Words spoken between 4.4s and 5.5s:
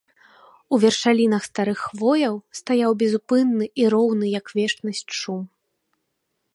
як вечнасць, шум.